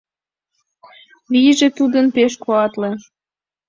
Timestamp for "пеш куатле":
2.15-2.91